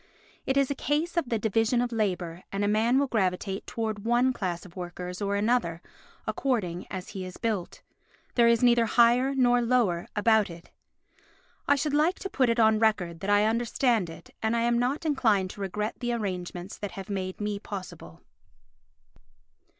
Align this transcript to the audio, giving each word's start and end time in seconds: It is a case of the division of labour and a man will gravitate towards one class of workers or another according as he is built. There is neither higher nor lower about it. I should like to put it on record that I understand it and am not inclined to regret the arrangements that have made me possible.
It 0.47 0.57
is 0.57 0.71
a 0.71 0.73
case 0.73 1.15
of 1.15 1.29
the 1.29 1.37
division 1.37 1.79
of 1.79 1.91
labour 1.91 2.41
and 2.51 2.63
a 2.65 2.67
man 2.67 2.97
will 2.97 3.05
gravitate 3.05 3.67
towards 3.67 4.01
one 4.01 4.33
class 4.33 4.65
of 4.65 4.75
workers 4.75 5.21
or 5.21 5.35
another 5.35 5.79
according 6.25 6.87
as 6.89 7.09
he 7.09 7.23
is 7.23 7.37
built. 7.37 7.83
There 8.33 8.47
is 8.47 8.63
neither 8.63 8.87
higher 8.87 9.35
nor 9.35 9.61
lower 9.61 10.07
about 10.15 10.49
it. 10.49 10.71
I 11.67 11.75
should 11.75 11.93
like 11.93 12.17
to 12.17 12.31
put 12.31 12.49
it 12.49 12.59
on 12.59 12.79
record 12.79 13.19
that 13.19 13.29
I 13.29 13.45
understand 13.45 14.09
it 14.09 14.31
and 14.41 14.55
am 14.55 14.79
not 14.79 15.05
inclined 15.05 15.51
to 15.51 15.61
regret 15.61 15.99
the 15.99 16.13
arrangements 16.13 16.79
that 16.79 16.93
have 16.93 17.07
made 17.11 17.39
me 17.39 17.59
possible. 17.59 18.21